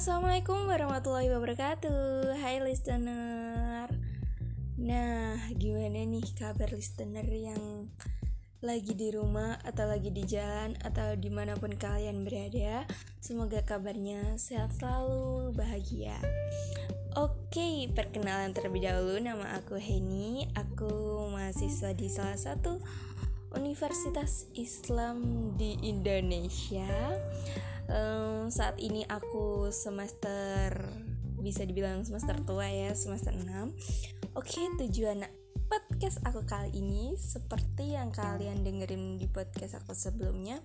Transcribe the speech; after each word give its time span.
Assalamualaikum 0.00 0.64
warahmatullahi 0.64 1.28
wabarakatuh. 1.28 2.32
Hai 2.40 2.56
listener. 2.64 3.84
Nah 4.80 5.36
gimana 5.60 6.08
nih 6.08 6.24
kabar 6.40 6.72
listener 6.72 7.28
yang 7.28 7.92
lagi 8.64 8.96
di 8.96 9.12
rumah 9.12 9.60
atau 9.60 9.84
lagi 9.84 10.08
di 10.08 10.24
jalan 10.24 10.72
atau 10.80 11.20
di 11.20 11.28
mana 11.28 11.52
pun 11.60 11.76
kalian 11.76 12.24
berada? 12.24 12.88
Semoga 13.20 13.60
kabarnya 13.60 14.40
sehat 14.40 14.72
selalu, 14.72 15.52
bahagia. 15.52 16.16
Oke, 17.20 17.92
perkenalan 17.92 18.56
terlebih 18.56 18.88
dahulu. 18.88 19.20
Nama 19.20 19.60
aku 19.60 19.76
Heni. 19.76 20.48
Aku 20.56 21.28
mahasiswa 21.28 21.92
di 21.92 22.08
salah 22.08 22.40
satu 22.40 22.80
Universitas 23.52 24.48
Islam 24.56 25.52
di 25.60 25.76
Indonesia 25.84 26.88
um, 27.90 28.48
saat 28.48 28.78
ini 28.78 29.04
aku 29.10 29.68
semester 29.74 30.86
bisa 31.40 31.66
dibilang 31.66 32.06
semester 32.06 32.38
tua 32.46 32.68
ya 32.68 32.94
semester 32.94 33.34
6 33.34 33.46
oke 34.38 34.62
tujuan 34.86 35.26
podcast 35.70 36.18
aku 36.26 36.42
kali 36.46 36.70
ini 36.74 37.14
seperti 37.14 37.94
yang 37.94 38.10
kalian 38.10 38.66
dengerin 38.66 39.18
di 39.18 39.30
podcast 39.30 39.78
aku 39.78 39.94
sebelumnya 39.94 40.58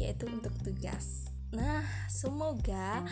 yaitu 0.00 0.24
untuk 0.32 0.56
tugas. 0.64 1.28
Nah 1.52 1.84
semoga 2.08 3.04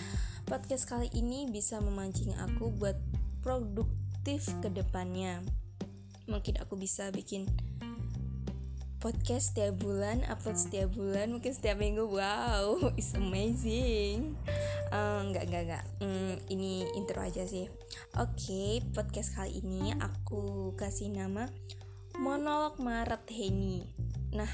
podcast 0.49 0.88
kali 0.88 1.12
ini 1.12 1.45
bisa 1.52 1.85
memancing 1.85 2.33
aku 2.41 2.73
buat 2.73 2.96
produktif 3.45 4.49
ke 4.65 4.73
depannya. 4.73 5.45
Mungkin 6.24 6.57
aku 6.65 6.80
bisa 6.80 7.12
bikin 7.12 7.45
podcast 8.98 9.55
setiap 9.55 9.79
bulan, 9.79 10.27
upload 10.27 10.59
setiap 10.59 10.91
bulan, 10.91 11.30
mungkin 11.30 11.55
setiap 11.55 11.79
minggu. 11.79 12.02
Wow, 12.02 12.83
it's 12.98 13.15
amazing. 13.15 14.34
Uh, 14.91 15.23
enggak, 15.23 15.46
enggak, 15.46 15.63
enggak. 15.71 15.85
Hmm, 16.02 16.35
ini 16.51 16.82
intro 16.99 17.23
aja 17.23 17.46
sih. 17.46 17.71
Oke, 18.19 18.35
okay, 18.35 18.71
podcast 18.91 19.38
kali 19.38 19.63
ini 19.63 19.95
aku 20.02 20.74
kasih 20.74 21.15
nama 21.15 21.46
Monolog 22.19 22.82
Maret 22.82 23.23
Heni. 23.30 23.87
Nah, 24.35 24.51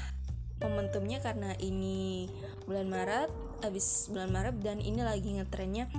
momentumnya 0.61 1.25
karena 1.25 1.57
ini 1.57 2.29
bulan 2.69 2.85
Maret, 2.85 3.29
abis 3.65 4.13
bulan 4.13 4.29
Maret 4.29 4.61
dan 4.61 4.77
ini 4.77 5.01
lagi 5.01 5.41
ngetrennya 5.41 5.89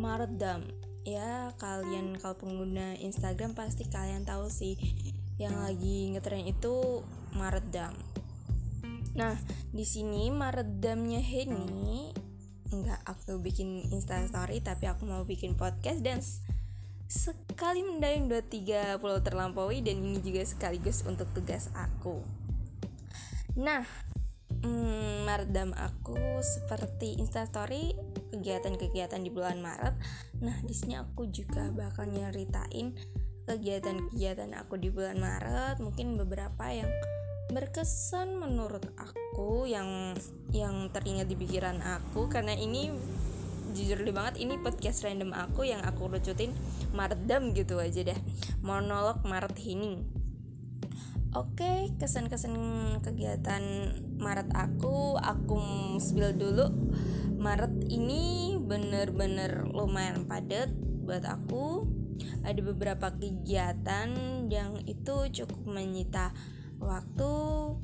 Maret 0.00 0.32
Dam. 0.40 0.64
Ya, 1.04 1.52
kalian 1.60 2.16
kalau 2.16 2.36
pengguna 2.40 2.96
Instagram 2.96 3.52
pasti 3.52 3.84
kalian 3.88 4.24
tahu 4.24 4.48
sih 4.48 4.76
yang 5.40 5.56
lagi 5.56 6.12
ngetren 6.12 6.44
itu 6.44 7.00
Maredam. 7.34 7.94
Nah, 9.14 9.34
di 9.74 9.82
sini 9.82 10.30
Maredamnya 10.30 11.18
Henny 11.18 12.14
nggak 12.70 13.02
aku 13.02 13.42
bikin 13.42 13.90
Insta 13.90 14.22
story 14.30 14.62
tapi 14.62 14.86
aku 14.86 15.02
mau 15.02 15.26
bikin 15.26 15.58
podcast 15.58 15.98
dan 16.06 16.22
sekali 17.10 17.82
mendayung 17.82 18.30
23 18.30 19.02
pulau 19.02 19.18
terlampaui 19.18 19.82
dan 19.82 19.98
ini 19.98 20.22
juga 20.22 20.46
sekaligus 20.46 21.02
untuk 21.02 21.26
tugas 21.34 21.66
aku. 21.74 22.22
Nah, 23.58 23.82
hmm, 24.62 25.26
Maredam 25.26 25.74
aku 25.74 26.14
seperti 26.38 27.18
Insta 27.18 27.42
story 27.50 27.98
kegiatan-kegiatan 28.30 29.18
di 29.18 29.30
bulan 29.34 29.58
Maret. 29.58 29.94
Nah, 30.38 30.56
di 30.62 30.70
sini 30.70 30.94
aku 30.94 31.26
juga 31.26 31.66
bakal 31.74 32.14
nyeritain 32.14 32.94
kegiatan-kegiatan 33.50 34.54
aku 34.54 34.78
di 34.78 34.94
bulan 34.94 35.18
Maret, 35.18 35.82
mungkin 35.82 36.14
beberapa 36.14 36.70
yang 36.70 36.86
berkesan 37.50 38.38
menurut 38.38 38.86
aku 38.94 39.66
yang 39.66 40.14
yang 40.54 40.86
teringat 40.94 41.26
di 41.26 41.34
pikiran 41.34 41.82
aku 41.82 42.30
karena 42.30 42.54
ini 42.54 42.94
jujur 43.74 44.06
li 44.06 44.14
banget 44.14 44.38
ini 44.38 44.54
podcast 44.62 45.02
random 45.02 45.34
aku 45.34 45.66
yang 45.66 45.82
aku 45.82 46.06
lucutin 46.06 46.54
Maredam 46.94 47.50
gitu 47.50 47.82
aja 47.82 48.06
deh 48.06 48.20
monolog 48.62 49.26
Maret 49.26 49.58
ini 49.66 49.98
Oke, 51.30 51.94
kesan-kesan 52.02 52.58
kegiatan 53.06 53.62
Maret 54.18 54.50
aku, 54.50 55.14
aku 55.14 55.62
spill 56.02 56.34
dulu. 56.34 56.66
Maret 57.38 57.86
ini 57.86 58.58
bener-bener 58.58 59.62
lumayan 59.70 60.26
padat 60.26 60.74
buat 61.06 61.22
aku. 61.22 61.99
Ada 62.42 62.60
beberapa 62.64 63.12
kegiatan 63.14 64.08
yang 64.48 64.80
itu 64.88 65.28
cukup 65.30 65.60
menyita 65.68 66.32
waktu, 66.80 67.32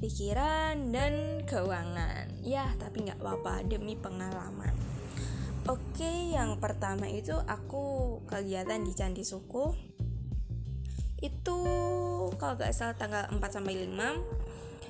pikiran, 0.01 0.91
dan 0.91 1.45
keuangan. 1.45 2.33
Ya, 2.41 2.73
tapi 2.81 3.05
nggak 3.05 3.21
apa-apa 3.21 3.69
demi 3.69 3.95
pengalaman. 3.95 4.73
Oke, 5.67 6.33
yang 6.33 6.63
pertama 6.63 7.11
itu 7.11 7.35
aku 7.35 8.19
kegiatan 8.31 8.81
di 8.81 8.93
Candi 8.95 9.27
Suku. 9.27 9.75
Itu 11.21 11.59
kalau 12.41 12.55
nggak 12.57 12.73
salah 12.73 12.97
tanggal 12.97 13.29
4 13.29 13.41
sampai 13.51 13.75
5 13.85 14.47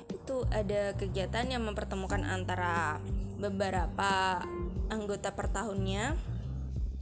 itu 0.07 0.35
ada 0.51 0.95
kegiatan 0.95 1.45
yang 1.47 1.63
mempertemukan 1.67 2.23
antara 2.23 2.99
beberapa 3.39 4.43
anggota 4.87 5.35
per 5.35 5.51
tahunnya 5.51 6.15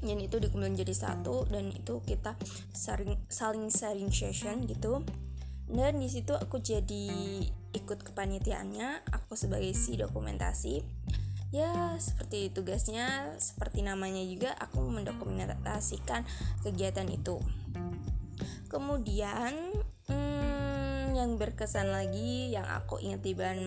yang 0.03 0.19
itu 0.19 0.41
dikumpulkan 0.41 0.75
jadi 0.75 0.94
satu 0.95 1.47
dan 1.47 1.72
itu 1.72 2.01
kita 2.03 2.35
saling 2.75 3.16
saling 3.31 3.72
sharing 3.72 4.11
session 4.11 4.67
gitu. 4.67 5.06
Dan 5.66 5.97
di 5.97 6.09
situ 6.11 6.35
aku 6.35 6.61
jadi 6.61 7.09
ikut 7.73 8.00
kepanitiaannya 8.06 9.09
aku 9.09 9.33
sebagai 9.33 9.73
si 9.73 9.97
dokumentasi. 9.97 10.83
Ya 11.53 11.95
seperti 11.97 12.51
tugasnya 12.51 13.38
seperti 13.39 13.81
namanya 13.81 14.22
juga 14.28 14.51
aku 14.59 14.83
mendokumentasikan 14.91 16.27
kegiatan 16.62 17.07
itu. 17.07 17.39
Kemudian 18.67 19.56
hmm, 20.12 21.16
yang 21.16 21.39
berkesan 21.39 21.95
lagi 21.95 22.51
yang 22.51 22.67
aku 22.67 23.00
ingat 23.00 23.23
di 23.23 23.31
bulan 23.31 23.59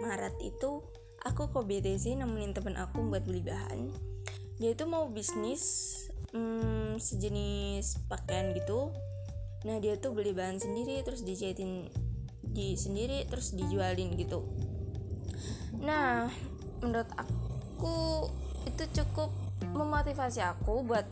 Maret 0.00 0.38
itu 0.38 0.86
aku 1.26 1.50
ke 1.50 1.60
BTC 1.66 2.14
nemenin 2.18 2.54
temen 2.54 2.78
aku 2.78 3.02
buat 3.10 3.26
beli 3.26 3.42
bahan 3.42 3.90
dia 4.60 4.74
itu 4.74 4.84
mau 4.84 5.08
bisnis 5.08 5.94
hmm, 6.32 6.98
sejenis 6.98 8.08
pakaian 8.08 8.52
gitu. 8.56 8.92
Nah 9.62 9.78
dia 9.78 9.96
tuh 9.96 10.12
beli 10.16 10.34
bahan 10.34 10.58
sendiri 10.58 11.00
terus 11.06 11.22
dijahitin 11.22 11.88
di 12.42 12.74
sendiri 12.76 13.24
terus 13.30 13.54
dijualin 13.54 14.12
gitu. 14.18 14.44
Nah 15.80 16.28
menurut 16.82 17.08
aku 17.14 18.28
itu 18.66 18.84
cukup 19.02 19.30
memotivasi 19.72 20.42
aku 20.42 20.82
buat 20.82 21.06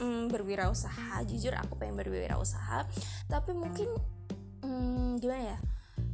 mm, 0.00 0.30
berwirausaha. 0.30 1.24
Jujur 1.24 1.56
aku 1.56 1.80
pengen 1.80 1.98
berwirausaha. 1.98 2.84
Tapi 3.28 3.50
mungkin 3.56 3.88
mm, 4.62 5.22
gimana 5.22 5.56
ya 5.56 5.58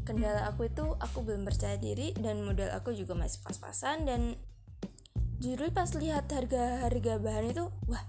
kendala 0.04 0.50
aku 0.50 0.66
itu 0.66 0.84
aku 0.98 1.22
belum 1.22 1.46
percaya 1.46 1.78
diri 1.78 2.10
dan 2.18 2.42
modal 2.42 2.72
aku 2.74 2.90
juga 2.90 3.14
masih 3.14 3.38
pas-pasan 3.46 4.08
dan 4.08 4.34
jujur 5.40 5.72
pas 5.72 5.88
lihat 5.96 6.28
harga 6.28 6.84
harga 6.84 7.16
bahan 7.16 7.56
itu 7.56 7.64
wah 7.88 8.04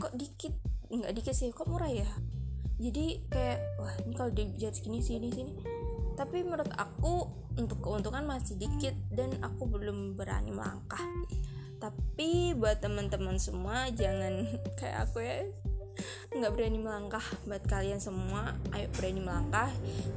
kok 0.00 0.16
dikit? 0.16 0.56
Nggak 0.88 1.12
dikit 1.12 1.34
sih 1.36 1.52
kok 1.52 1.68
murah 1.68 1.92
ya? 1.92 2.08
Jadi 2.80 3.28
kayak 3.28 3.60
wah 3.76 3.92
ini 4.04 4.12
kalau 4.16 4.32
dijahit 4.32 4.72
segini 4.76 5.04
sini 5.04 5.28
sini. 5.28 5.52
Tapi 6.16 6.40
menurut 6.40 6.72
aku 6.80 7.28
untuk 7.60 7.84
keuntungan 7.84 8.24
masih 8.24 8.56
dikit 8.56 8.96
dan 9.12 9.36
aku 9.44 9.68
belum 9.68 10.16
berani 10.16 10.48
melangkah. 10.52 11.00
Tapi 11.76 12.56
buat 12.56 12.80
teman-teman 12.80 13.36
semua 13.36 13.92
jangan 13.92 14.48
kayak 14.80 15.08
aku 15.08 15.20
ya 15.20 15.44
nggak 16.32 16.52
berani 16.56 16.80
melangkah. 16.80 17.24
Buat 17.44 17.68
kalian 17.68 18.00
semua 18.00 18.56
ayo 18.72 18.88
berani 18.96 19.20
melangkah. 19.20 19.68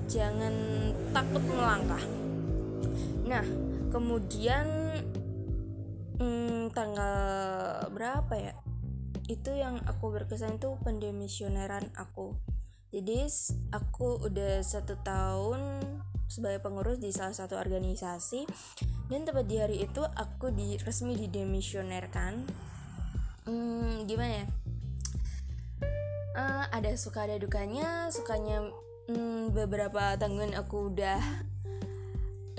Jangan 0.08 0.56
takut 1.12 1.44
melangkah. 1.44 2.04
Nah 3.28 3.44
kemudian 3.92 4.68
hmm, 6.20 6.76
tanggal 6.76 7.18
berapa 7.90 8.34
ya? 8.36 8.56
Itu 9.26 9.56
yang 9.56 9.82
aku 9.88 10.12
berkesan 10.14 10.60
itu 10.62 10.76
pendemisioneran 10.84 11.90
aku. 11.96 12.38
Jadi 12.90 13.26
aku 13.70 14.26
udah 14.26 14.66
satu 14.66 14.98
tahun 15.06 15.62
sebagai 16.30 16.62
pengurus 16.62 17.02
di 17.02 17.10
salah 17.10 17.34
satu 17.34 17.58
organisasi 17.58 18.46
dan 19.10 19.26
tepat 19.26 19.46
di 19.50 19.58
hari 19.58 19.82
itu 19.82 20.06
aku 20.06 20.54
di 20.54 20.78
resmi 20.86 21.18
didemisionerkan 21.18 22.46
hmm, 23.50 24.06
gimana 24.06 24.46
ya? 24.46 24.48
Uh, 26.38 26.66
ada 26.70 26.94
suka 26.94 27.26
ada 27.26 27.42
dukanya 27.42 28.14
sukanya 28.14 28.70
hmm, 29.10 29.50
beberapa 29.58 30.14
tanggungan 30.22 30.54
aku 30.54 30.94
udah 30.94 31.18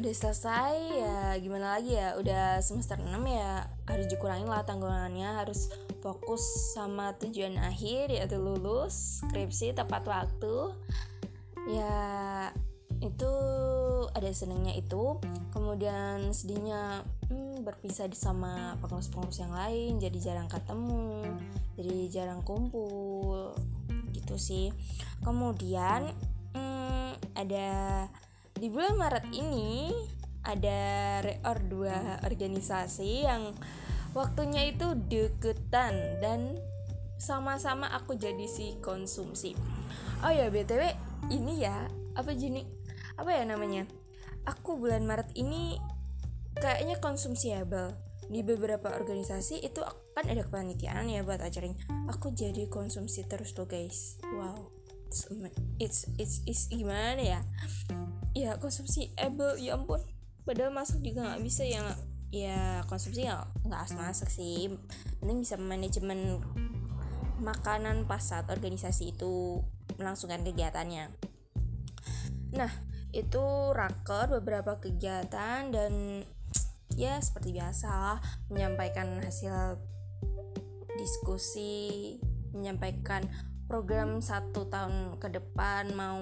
udah 0.00 0.14
selesai 0.16 0.76
ya 0.96 1.36
gimana 1.36 1.76
lagi 1.76 1.92
ya? 1.92 2.16
Udah 2.16 2.64
semester 2.64 2.96
6 2.96 3.12
ya 3.28 3.68
harus 3.84 4.06
dikurangin 4.08 4.48
lah 4.48 4.64
tanggungannya. 4.64 5.44
Harus 5.44 5.68
fokus 6.00 6.40
sama 6.72 7.12
tujuan 7.20 7.60
akhir 7.60 8.08
yaitu 8.08 8.40
lulus 8.40 9.20
skripsi 9.20 9.76
tepat 9.76 10.08
waktu. 10.08 10.72
Ya 11.68 12.00
itu 13.04 13.32
ada 14.16 14.30
senengnya 14.32 14.72
itu. 14.72 15.20
Kemudian 15.52 16.32
sedihnya 16.32 17.04
hmm, 17.28 17.60
berpisah 17.68 18.08
sama 18.16 18.80
pengurus-pengurus 18.80 19.44
yang 19.44 19.52
lain 19.52 20.00
jadi 20.00 20.32
jarang 20.32 20.48
ketemu 20.48 21.28
jadi 21.76 21.96
jarang 22.08 22.40
kumpul 22.40 23.52
gitu 24.16 24.40
sih. 24.40 24.72
Kemudian 25.20 26.08
hmm, 26.56 27.20
ada 27.36 28.08
di 28.60 28.68
bulan 28.68 29.00
Maret 29.00 29.26
ini 29.32 29.88
ada 30.44 30.80
reor 31.24 31.58
dua 31.64 32.20
organisasi 32.20 33.24
yang 33.24 33.56
waktunya 34.12 34.68
itu 34.68 34.92
deketan 35.08 36.20
dan 36.20 36.60
sama-sama 37.16 37.88
aku 37.88 38.20
jadi 38.20 38.44
si 38.44 38.76
konsumsi. 38.84 39.56
Oh 40.20 40.28
ya 40.28 40.52
btw 40.52 40.92
ini 41.32 41.64
ya 41.64 41.88
apa 42.12 42.36
jenis 42.36 42.68
apa 43.16 43.32
ya 43.32 43.48
namanya? 43.48 43.88
Aku 44.44 44.76
bulan 44.76 45.08
Maret 45.08 45.32
ini 45.40 45.80
kayaknya 46.60 47.00
konsumsiable. 47.00 47.96
Di 48.30 48.46
beberapa 48.46 48.94
organisasi 48.94 49.58
itu 49.64 49.82
kan 50.14 50.24
ada 50.28 50.46
kepanitiaan 50.46 51.10
ya 51.10 51.26
buat 51.26 51.42
acara 51.42 51.66
aku 52.06 52.30
jadi 52.30 52.68
konsumsi 52.68 53.24
terus 53.24 53.56
tuh 53.56 53.66
guys. 53.66 54.20
Wow 54.36 54.79
it's 55.82 56.06
it's 56.16 56.40
it's, 56.46 56.64
gimana 56.70 57.18
ya? 57.18 57.40
Ya 58.32 58.56
konsumsi 58.62 59.10
able 59.18 59.58
ya 59.58 59.74
ampun. 59.74 60.00
Padahal 60.46 60.70
masuk 60.70 61.02
juga 61.02 61.34
nggak 61.34 61.42
bisa 61.42 61.66
ya 61.66 61.82
ya 62.30 62.86
konsumsi 62.86 63.26
nggak 63.26 63.80
harus 63.80 63.94
masak 63.98 64.30
sih. 64.30 64.70
Penting 65.18 65.42
bisa 65.42 65.58
manajemen 65.58 66.38
makanan 67.42 68.06
pas 68.06 68.22
saat 68.22 68.46
organisasi 68.46 69.18
itu 69.18 69.64
melangsungkan 69.98 70.46
kegiatannya. 70.46 71.10
Nah 72.54 72.72
itu 73.10 73.42
raker 73.74 74.30
beberapa 74.38 74.78
kegiatan 74.78 75.74
dan 75.74 76.22
ya 76.94 77.18
seperti 77.18 77.58
biasa 77.58 78.22
menyampaikan 78.54 79.18
hasil 79.18 79.78
diskusi 80.94 82.14
menyampaikan 82.54 83.26
program 83.70 84.18
satu 84.18 84.66
tahun 84.66 85.14
ke 85.22 85.30
depan 85.30 85.94
mau 85.94 86.18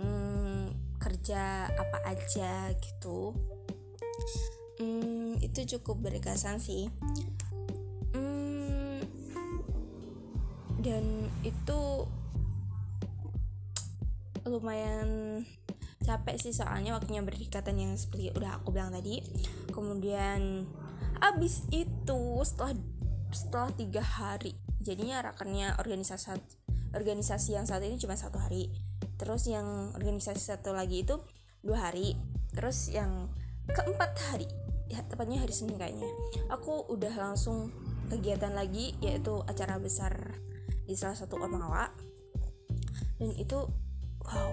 hmm, 0.00 0.96
kerja 0.96 1.68
apa 1.68 2.08
aja 2.08 2.72
gitu. 2.80 3.36
Hmm, 4.80 5.36
itu 5.44 5.76
cukup 5.76 6.08
berkesan 6.08 6.56
sih. 6.56 6.88
Hmm, 8.16 9.04
dan 10.80 11.28
itu 11.44 12.08
lumayan 14.48 15.44
capek 16.00 16.40
sih 16.40 16.56
soalnya 16.56 16.96
waktunya 16.96 17.20
berdekatan 17.20 17.76
yang 17.76 17.92
seperti 17.92 18.32
udah 18.32 18.56
aku 18.56 18.72
bilang 18.72 18.88
tadi. 18.96 19.20
Kemudian 19.68 20.64
abis 21.20 21.68
itu 21.68 22.40
setelah 22.40 22.72
setelah 23.36 23.68
tiga 23.76 24.00
hari 24.00 24.56
jadinya 24.86 25.18
rakernya 25.26 25.74
organisasi 25.82 26.38
organisasi 26.94 27.58
yang 27.58 27.66
satu 27.66 27.84
ini 27.84 27.98
cuma 27.98 28.14
satu 28.14 28.38
hari. 28.38 28.70
Terus 29.18 29.50
yang 29.50 29.92
organisasi 29.92 30.40
satu 30.54 30.72
lagi 30.72 31.02
itu 31.02 31.18
dua 31.60 31.90
hari. 31.90 32.14
Terus 32.54 32.88
yang 32.94 33.28
keempat 33.66 34.14
hari 34.32 34.46
ya 34.86 35.02
tepatnya 35.02 35.42
hari 35.42 35.50
Senin 35.50 35.74
kayaknya 35.74 36.06
aku 36.46 36.86
udah 36.94 37.10
langsung 37.18 37.74
kegiatan 38.06 38.54
lagi 38.54 38.94
yaitu 39.02 39.42
acara 39.50 39.82
besar 39.82 40.14
di 40.86 40.94
salah 40.94 41.18
satu 41.18 41.42
ormawa. 41.42 41.90
Dan 43.18 43.34
itu 43.34 43.58
wow 44.22 44.50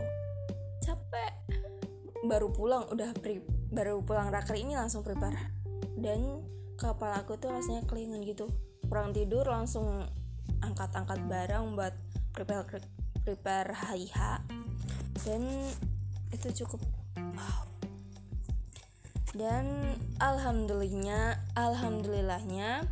capek. 0.81 1.33
Baru 2.23 2.55
pulang 2.55 2.87
udah 2.87 3.11
pre, 3.19 3.43
baru 3.71 3.99
pulang 4.01 4.31
raker 4.31 4.55
ini 4.55 4.73
langsung 4.73 5.03
prepare. 5.05 5.53
Dan 5.93 6.41
kepala 6.79 7.21
aku 7.21 7.37
tuh 7.37 7.53
rasanya 7.53 7.85
kelingan 7.85 8.23
gitu. 8.25 8.49
Kurang 8.87 9.13
tidur 9.13 9.45
langsung 9.47 10.07
angkat-angkat 10.63 11.19
barang 11.27 11.75
buat 11.75 11.95
prepare 12.33 12.81
prepare 13.23 13.71
HIH 13.71 14.19
dan 15.23 15.43
itu 16.33 16.65
cukup 16.65 16.81
wow. 17.15 17.63
Dan 19.33 19.97
alhamdulillahnya 20.21 21.41
alhamdulillahnya 21.57 22.85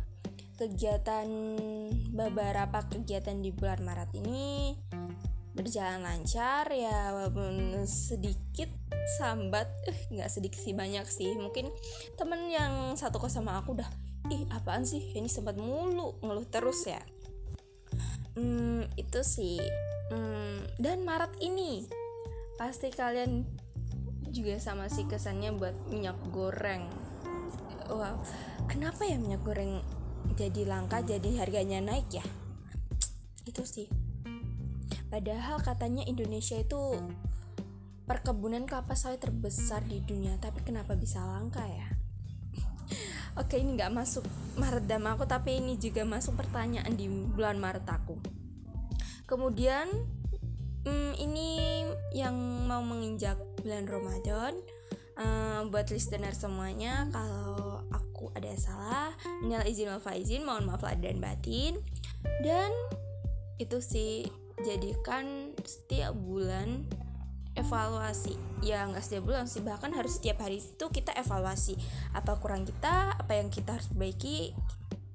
kegiatan 0.58 1.28
beberapa 2.10 2.82
kegiatan 2.90 3.38
di 3.38 3.54
bulan 3.54 3.82
Maret 3.86 4.10
ini 4.18 4.74
berjalan 5.52 6.02
lancar 6.02 6.66
ya 6.72 7.14
walaupun 7.14 7.86
sedikit 7.86 8.70
sambat. 9.20 9.70
Eh 9.86 9.98
nggak 10.18 10.30
sedikit 10.30 10.58
sih 10.58 10.74
banyak 10.74 11.06
sih. 11.06 11.30
Mungkin 11.38 11.70
temen 12.18 12.50
yang 12.50 12.98
satu 12.98 13.22
kos 13.22 13.38
sama 13.38 13.62
aku 13.62 13.78
udah 13.78 13.90
ih 14.34 14.42
apaan 14.50 14.82
sih? 14.82 15.14
Ini 15.14 15.30
sempat 15.30 15.54
mulu 15.54 16.18
ngeluh 16.26 16.46
terus 16.50 16.82
ya 16.90 17.02
hmm, 18.36 18.92
itu 18.96 19.20
sih. 19.24 19.60
Hmm, 20.12 20.68
dan 20.76 21.04
Maret 21.04 21.38
ini 21.40 21.88
pasti 22.60 22.92
kalian 22.92 23.44
juga 24.32 24.56
sama 24.60 24.88
sih 24.88 25.08
kesannya 25.08 25.56
buat 25.56 25.76
minyak 25.88 26.16
goreng. 26.32 26.88
Wow 27.92 28.20
kenapa 28.72 29.04
ya 29.04 29.20
minyak 29.20 29.42
goreng 29.42 29.84
jadi 30.32 30.64
langka 30.64 31.04
jadi 31.04 31.44
harganya 31.44 31.82
naik 31.82 32.08
ya? 32.08 32.24
Itu 33.44 33.66
sih. 33.66 33.84
Padahal 35.12 35.60
katanya 35.60 36.08
Indonesia 36.08 36.56
itu 36.56 36.96
perkebunan 38.08 38.64
kelapa 38.64 38.96
sawit 38.96 39.20
terbesar 39.20 39.84
di 39.84 40.00
dunia 40.02 40.40
tapi 40.40 40.64
kenapa 40.64 40.96
bisa 40.96 41.20
langka 41.20 41.62
ya? 41.68 41.88
Oke 43.40 43.60
ini 43.60 43.76
nggak 43.76 43.92
masuk 43.92 44.24
Maret 44.56 44.84
dan 44.84 45.08
aku 45.08 45.24
tapi 45.24 45.58
ini 45.58 45.80
juga 45.80 46.04
masuk 46.04 46.36
pertanyaan 46.36 46.92
di 46.92 47.08
bulan 47.08 47.56
Maret 47.56 47.86
aku. 47.88 48.20
Kemudian 49.24 49.88
hmm, 50.84 51.12
ini 51.16 51.82
yang 52.12 52.36
mau 52.68 52.84
menginjak 52.84 53.40
bulan 53.64 53.88
Ramadan 53.88 54.52
uh, 55.16 55.64
buat 55.72 55.88
listener 55.88 56.36
semuanya 56.36 57.08
kalau 57.08 57.86
aku 57.94 58.28
ada 58.36 58.52
salah 58.60 59.10
minal 59.40 59.64
izin 59.64 59.88
wal 59.88 60.02
faizin 60.02 60.44
mohon 60.44 60.68
maaf 60.68 60.84
lahir 60.84 61.00
dan 61.00 61.18
batin. 61.18 61.80
Dan 62.44 62.70
itu 63.56 63.80
sih 63.80 64.28
jadikan 64.62 65.56
setiap 65.64 66.12
bulan 66.12 66.86
evaluasi. 67.62 68.34
Ya 68.60 68.84
nggak 68.84 69.02
setiap 69.02 69.30
bulan 69.30 69.46
sih. 69.46 69.62
Bahkan 69.62 69.94
harus 69.94 70.18
setiap 70.18 70.42
hari 70.42 70.58
itu 70.58 70.86
kita 70.90 71.14
evaluasi. 71.14 71.78
Apa 72.12 72.36
kurang 72.42 72.66
kita 72.66 73.14
apa 73.16 73.32
yang 73.38 73.48
kita 73.48 73.78
harus 73.78 73.88
perbaiki 73.88 74.52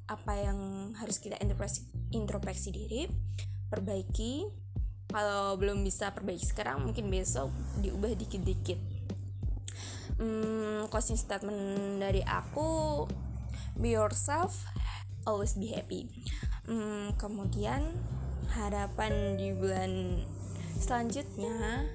apa 0.07 0.39
yang 0.39 0.59
harus 0.95 1.19
kita 1.19 1.35
introspeksi, 1.43 1.83
introspeksi 2.15 2.69
diri 2.71 3.01
perbaiki. 3.67 4.47
Kalau 5.07 5.55
belum 5.55 5.87
bisa 5.87 6.11
perbaiki 6.11 6.47
sekarang 6.47 6.83
mungkin 6.83 7.07
besok 7.07 7.51
diubah 7.79 8.11
dikit-dikit. 8.15 8.79
Hmm, 10.17 10.89
closing 10.89 11.19
statement 11.19 12.01
dari 12.01 12.25
aku 12.25 13.05
be 13.77 13.93
yourself 13.93 14.67
always 15.27 15.55
be 15.55 15.71
happy. 15.71 16.07
Hmm, 16.67 17.15
kemudian 17.15 17.95
harapan 18.51 19.35
di 19.35 19.51
bulan 19.55 20.23
selanjutnya 20.79 21.87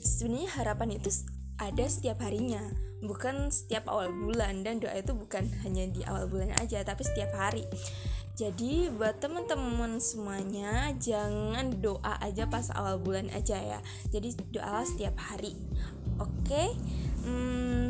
sebenarnya 0.00 0.50
harapan 0.56 0.96
itu 0.96 1.10
ada 1.56 1.84
setiap 1.88 2.20
harinya 2.20 2.60
bukan 3.04 3.52
setiap 3.52 3.88
awal 3.88 4.12
bulan 4.12 4.64
dan 4.64 4.80
doa 4.80 4.96
itu 4.96 5.12
bukan 5.12 5.48
hanya 5.64 5.88
di 5.88 6.04
awal 6.04 6.28
bulan 6.28 6.52
aja 6.60 6.84
tapi 6.84 7.04
setiap 7.04 7.32
hari 7.36 7.64
jadi 8.36 8.92
buat 8.92 9.16
teman-teman 9.16 9.96
semuanya 9.96 10.92
jangan 11.00 11.72
doa 11.80 12.20
aja 12.20 12.44
pas 12.44 12.68
awal 12.76 13.00
bulan 13.00 13.32
aja 13.32 13.56
ya. 13.56 13.80
Jadi 14.12 14.36
doalah 14.52 14.84
setiap 14.84 15.16
hari. 15.16 15.56
Oke. 16.20 16.76
Hmm, 17.24 17.85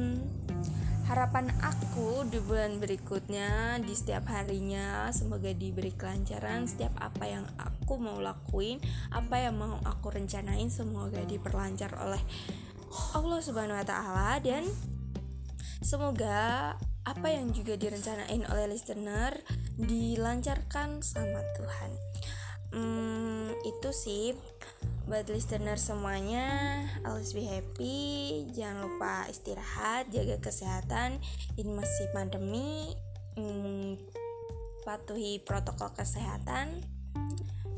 harapan 1.06 1.46
aku 1.62 2.26
di 2.26 2.42
bulan 2.42 2.82
berikutnya 2.82 3.78
di 3.78 3.94
setiap 3.94 4.26
harinya 4.26 5.06
semoga 5.14 5.54
diberi 5.54 5.94
kelancaran 5.94 6.66
setiap 6.66 6.98
apa 6.98 7.30
yang 7.30 7.46
aku 7.62 7.94
mau 8.02 8.18
lakuin, 8.18 8.82
apa 9.14 9.38
yang 9.38 9.54
mau 9.54 9.78
aku 9.86 10.10
rencanain 10.10 10.66
semoga 10.66 11.22
diperlancar 11.22 11.94
oleh 12.02 12.18
Allah 13.14 13.38
Subhanahu 13.38 13.78
wa 13.78 13.86
taala 13.86 14.42
dan 14.42 14.66
semoga 15.78 16.74
apa 17.06 17.28
yang 17.30 17.54
juga 17.54 17.78
direncanain 17.78 18.42
oleh 18.50 18.66
listener 18.66 19.38
dilancarkan 19.78 21.06
sama 21.06 21.38
Tuhan. 21.54 21.90
Hmm, 22.74 23.54
itu 23.62 23.90
sih 23.94 24.34
buat 25.06 25.30
listener 25.30 25.78
semuanya 25.78 26.82
always 27.06 27.30
be 27.30 27.46
happy 27.46 28.42
jangan 28.50 28.90
lupa 28.90 29.30
istirahat 29.30 30.10
jaga 30.10 30.42
kesehatan 30.42 31.22
ini 31.54 31.70
masih 31.70 32.10
pandemi 32.10 32.90
hmm, 33.38 34.02
patuhi 34.82 35.38
protokol 35.46 35.94
kesehatan 35.94 36.82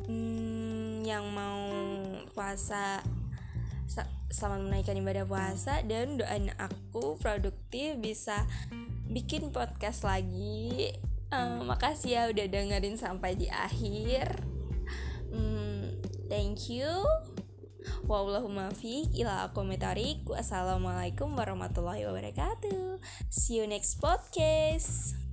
hmm, 0.08 1.04
yang 1.04 1.28
mau 1.30 1.68
puasa 2.32 3.04
selamat 4.28 4.61
menaikkan 4.68 5.00
ibadah 5.00 5.25
puasa 5.25 5.80
dan 5.85 6.20
doain 6.20 6.52
aku 6.61 7.16
produktif 7.16 7.97
bisa 7.97 8.44
bikin 9.08 9.49
podcast 9.50 10.04
lagi. 10.04 10.92
Uh, 11.28 11.61
makasih 11.64 12.12
ya 12.16 12.23
udah 12.28 12.47
dengerin 12.49 12.97
sampai 13.00 13.37
di 13.37 13.49
akhir. 13.49 14.58
Thank 16.28 16.68
you. 16.68 16.88
Wallahumma 18.04 18.68
fiq 18.76 19.08
ila 19.16 19.49
komentarik. 19.56 20.28
Wassalamualaikum 20.28 21.32
warahmatullahi 21.32 22.04
wabarakatuh. 22.04 23.00
See 23.32 23.61
you 23.61 23.64
next 23.64 23.97
podcast. 24.00 25.27